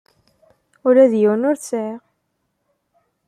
Ula 0.87 1.05
d 1.11 1.13
yiwen 1.21 1.47
ur 1.49 1.55
t-sɛiɣ. 1.57 2.01